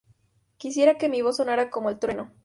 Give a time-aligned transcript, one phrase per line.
[0.61, 2.31] Quisiera que mi voz sonara como el trueno